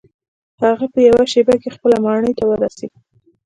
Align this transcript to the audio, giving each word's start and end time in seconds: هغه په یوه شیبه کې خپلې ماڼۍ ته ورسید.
هغه 0.63 0.85
په 0.93 0.99
یوه 1.07 1.23
شیبه 1.31 1.55
کې 1.61 1.69
خپلې 1.75 1.97
ماڼۍ 2.05 2.31
ته 2.37 2.43
ورسید. 2.51 2.93